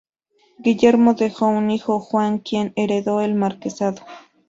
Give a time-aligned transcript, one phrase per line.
[0.57, 4.01] Guillermo dejó un hijo Juan, quien heredó el marquesado.